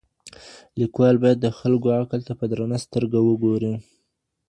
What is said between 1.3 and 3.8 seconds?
د خلګو عقل ته په درنه سترګه وګوري.